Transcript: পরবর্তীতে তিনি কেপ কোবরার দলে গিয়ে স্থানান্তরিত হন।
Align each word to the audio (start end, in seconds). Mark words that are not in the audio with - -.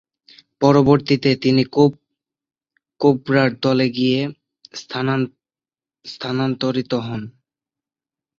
পরবর্তীতে 0.61 1.29
তিনি 1.43 1.63
কেপ 1.73 1.93
কোবরার 3.01 3.49
দলে 3.63 3.87
গিয়ে 3.97 4.19
স্থানান্তরিত 6.05 6.91
হন। 7.05 7.21